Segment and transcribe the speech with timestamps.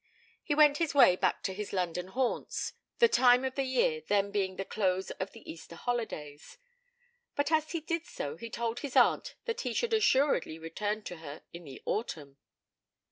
[0.43, 4.31] He went his way back to his London haunts, the time of the year then
[4.31, 6.57] being the close of the Easter holy days;
[7.35, 11.17] but as he did so he told his aunt that he should assuredly return to
[11.17, 12.37] her in the autumn.